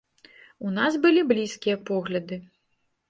У 0.67 0.71
нас 0.77 0.97
былі 1.05 1.21
блізкія 1.33 1.77
погляды. 1.91 2.41